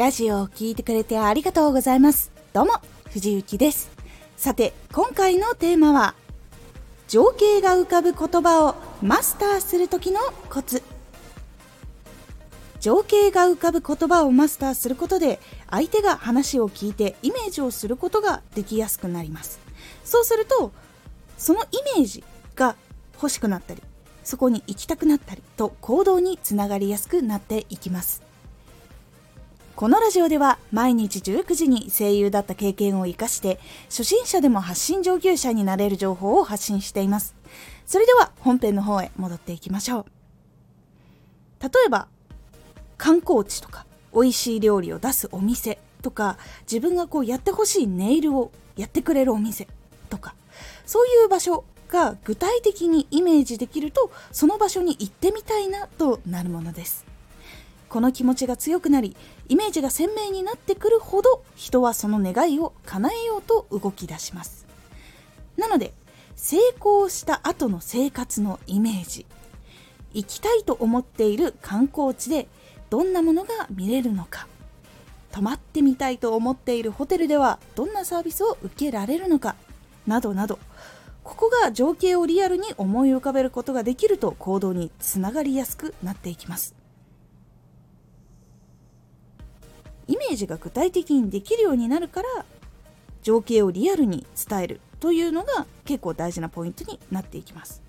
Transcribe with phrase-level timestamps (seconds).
[0.00, 2.32] ラジオを聴いてくれてありがとうございます。
[2.54, 2.72] どうも、
[3.10, 3.90] 藤幸です。
[4.38, 6.14] さて、今回のテーマは、
[7.06, 10.82] 情景が浮かぶ言葉をマスターする時のコツ。
[12.80, 15.38] 情景が浮かぶ言葉をマスターすることで、
[15.68, 19.60] 相手が話を聞いてイメージをすることができやすくなります。
[20.02, 20.72] そうすると、
[21.36, 21.66] そのイ
[21.98, 22.24] メージ
[22.56, 22.74] が
[23.16, 23.82] 欲しくなったり、
[24.24, 28.29] そこに行きたくなったりと行動につながりやすくなっていきます。
[29.80, 33.58] このラジオでは毎日19時に声優だった経験を活かして
[33.88, 37.34] 初心者でも発信上級者になれる情報を発信しています。
[37.86, 40.04] それでは本編の方へ戻っていきましょう。
[41.62, 42.08] 例えば
[42.98, 46.36] 観光地とか美味しい料理を出すお店とか
[46.70, 49.66] 自分がこうやってほしいネイルをやってくれるお店
[50.10, 50.34] とか
[50.84, 57.09] そういう場所が具体的にイメージできるとその場所に行ってみたいなとなるものです
[57.90, 59.16] この気持ちが強くなり
[59.48, 64.64] イメージが鮮明になってくるほど人はその願いを叶えようと動き出します。
[65.56, 65.92] なので
[66.36, 69.26] 成功した後の生活のイメージ
[70.14, 72.48] 行きたいと思っている観光地で
[72.88, 74.46] どんなものが見れるのか
[75.32, 79.54] 泊まってみたいと思っているホテルではどんなサービスを受けられるのか
[80.06, 80.58] などなど
[81.22, 86.79] ここが情景をリアルに思い浮かべることができると行動につながりやすくなっていきます。
[90.30, 92.44] ージが具体的にできるようになるから
[93.22, 97.82] 情景をリアルに伝えるというのが結構大事なポイントになっていきます。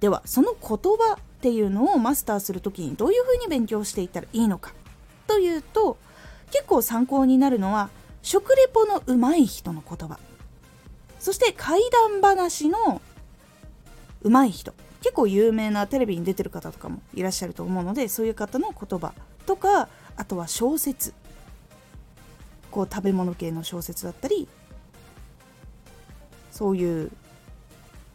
[0.00, 4.72] ではその言葉っていうのをマスターする時にどういうふうに勉強していったらいいのか
[5.26, 5.96] というと
[6.50, 7.88] 結構参考になるのは
[8.22, 10.18] 食レポの上手い人の言葉。
[11.18, 13.00] そして怪談話の
[14.22, 14.74] 上手い人。
[15.00, 19.12] 結構有名なテレビに出てる方とかもいらっしゃると思うのでそういう方の言葉
[19.46, 21.14] とかあとは小説。
[22.76, 24.46] こう食べ物系の小説だったり
[26.50, 27.10] そういう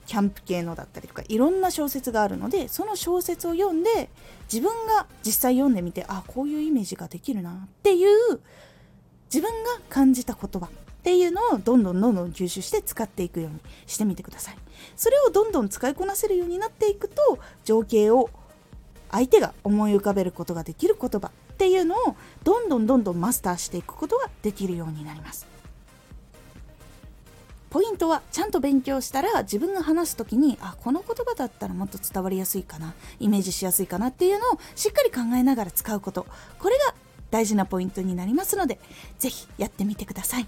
[0.06, 4.12] キャンプ系のだったりとかいろんな小説があるのでその小説を読んで
[4.54, 8.40] 自分が実際読んでみてあこういうイメージができるなっていう
[9.34, 10.70] 自分が感じた言葉っ
[11.02, 14.58] ていうのをどんどんどんどん吸収して使っていくようにしてみてください。
[14.96, 18.30] それをどんどん使いこなせるようになっていくと情景を
[19.10, 21.32] 相手が思い浮かべることができる言葉
[21.62, 25.46] っていうのをどんどんどんどんマスターしていくことができるようになります。
[27.70, 36.26] ポイントはちゃんと勉強したら自分が話す時にあこの言葉だったらもっと伝わりやすいかなイメージしやすいかなっていうのをしっかり考えながら使うこと。
[36.58, 36.96] これが
[37.30, 38.80] 大事なポイントになりますので
[39.20, 40.48] 是非やってみてください。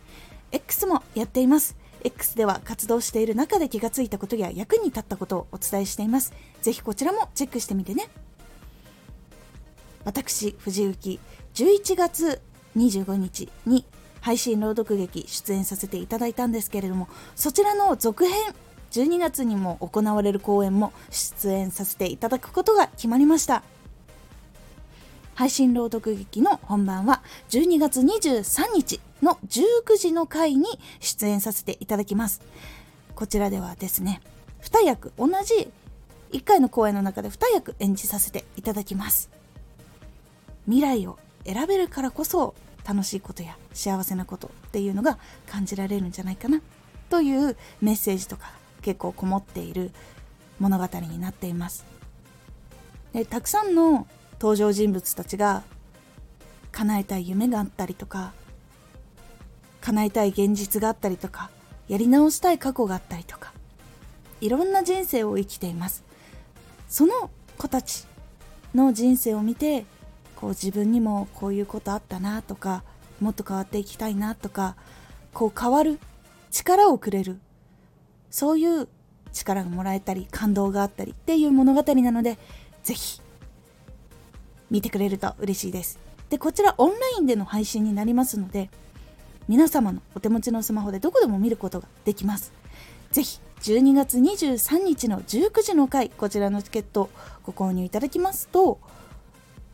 [0.51, 1.75] X もやっています。
[2.03, 6.33] X では活動している中で気がついたことや役に立ったことをお伝えしています。
[6.61, 8.09] ぜひこちらもチェックしてみてね。
[10.03, 11.19] 私藤幸
[11.53, 12.41] 11月
[12.75, 13.85] 25日に
[14.19, 18.53] 配信朗読劇出演させていただいたんですけれどもそちらの続編
[18.91, 23.63] 12月にも行われる公演も出演させていただくことが決まりました。
[25.35, 30.65] 配信朗読劇の本番は12月23日の19時の回に
[30.99, 32.41] 出演させていただきます。
[33.15, 34.21] こちらではですね
[34.61, 35.71] 2役同じ
[36.31, 39.29] 1回の公演の中で2役演じさせていただきます。
[40.65, 42.53] 未来を選べるからこそ
[42.87, 45.17] 楽しいことや幸せなことっていうのが
[45.47, 46.61] 感じられるんじゃないかな
[47.09, 49.91] というメッセージとか結構こもっている
[50.59, 51.85] 物語になっています。
[53.13, 54.07] でたくさんの
[54.41, 55.61] 登場人物たちが
[56.71, 58.33] 叶えたい夢があったりとか
[59.81, 61.51] 叶えたい現実があったりとか
[61.87, 63.53] やり直したい過去があったりとか
[64.39, 66.03] いろんな人生を生きています。
[66.89, 67.29] その
[67.59, 68.07] 子たち
[68.73, 69.85] の人生を見て
[70.35, 72.83] こう自分にもこういうことあったなとか
[73.19, 74.75] もっと変わっていきたいなとか
[75.33, 75.99] こう変わる
[76.49, 77.39] 力をくれる
[78.31, 78.87] そういう
[79.31, 82.39] 力がもらえたり感動があったりっていう物語なので
[82.83, 83.21] ぜひ
[84.71, 85.99] 見てくれると嬉しいです。
[86.29, 88.69] でこちらオンラインでの配信になりますので
[89.49, 92.53] 皆様のお手持ちのスマホでどこでも見ることができます。
[93.11, 97.09] ぜひ12月23日の19時の回こちらのチケットを
[97.43, 98.79] ご購入いただきますと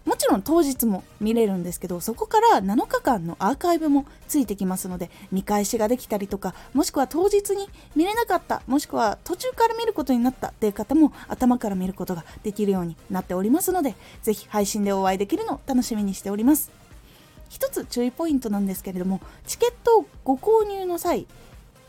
[0.07, 16.71] もちろん当日も見れるんですけどそこから7日間のアーカイブもついてきますので見返しができたりとかもしくは当日に見れなかったもしくは途中から見ることになったっていう方も頭から見ることができるようになっておりますのでぜひ配信でお会いできるのを楽しみにしております。
[17.49, 21.27] 一つ注意ポイントなんですけれどもチケットをご購入の際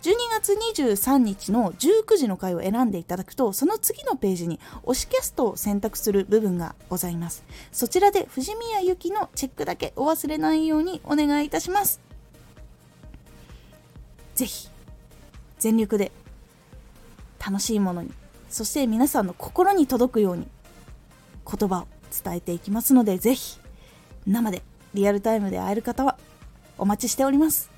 [0.03, 7.45] 12月23日の19時の回を選んでいただくとその次のページに推しキャストを選択する部分がございます。
[7.73, 12.01] そちらで藤宮ゆきのチェックだけお忘れないようにお願いいたします。
[14.37, 14.69] ぜひ
[15.59, 16.13] 全力で
[17.45, 18.13] 楽しいものに
[18.49, 20.47] そして皆さんの心に届くように
[21.45, 21.89] 言葉を
[22.25, 23.59] 伝えていきますのでぜひ
[24.27, 24.63] 生で
[24.95, 26.19] リアルタイムで会える方は
[26.79, 27.78] お待ちしております。